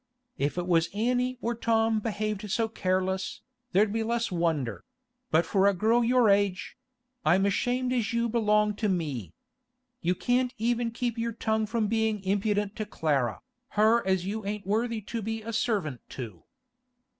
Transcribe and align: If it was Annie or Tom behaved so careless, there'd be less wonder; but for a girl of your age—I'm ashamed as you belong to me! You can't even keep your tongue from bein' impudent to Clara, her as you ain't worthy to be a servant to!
If 0.39 0.57
it 0.57 0.65
was 0.65 0.89
Annie 0.95 1.37
or 1.43 1.53
Tom 1.53 1.99
behaved 1.99 2.49
so 2.49 2.67
careless, 2.67 3.41
there'd 3.71 3.93
be 3.93 4.01
less 4.01 4.31
wonder; 4.31 4.83
but 5.29 5.45
for 5.45 5.67
a 5.67 5.75
girl 5.75 5.99
of 5.99 6.05
your 6.05 6.27
age—I'm 6.27 7.45
ashamed 7.45 7.93
as 7.93 8.11
you 8.11 8.27
belong 8.27 8.73
to 8.77 8.89
me! 8.89 9.31
You 10.01 10.15
can't 10.15 10.55
even 10.57 10.89
keep 10.89 11.19
your 11.19 11.33
tongue 11.33 11.67
from 11.67 11.85
bein' 11.87 12.17
impudent 12.23 12.75
to 12.77 12.85
Clara, 12.87 13.41
her 13.77 14.01
as 14.07 14.25
you 14.25 14.43
ain't 14.43 14.65
worthy 14.65 15.01
to 15.01 15.21
be 15.21 15.43
a 15.43 15.53
servant 15.53 16.01
to! 16.17 16.45